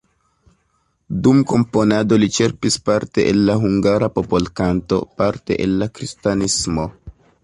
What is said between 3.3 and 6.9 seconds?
el la hungara popolkanto, parte el la kristanismo.